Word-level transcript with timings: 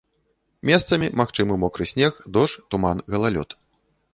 Месцамі 0.69 1.09
магчымы 1.21 1.53
мокры 1.65 1.83
снег, 1.91 2.13
дождж, 2.39 2.57
туман, 2.73 2.97
галалёд. 3.17 3.49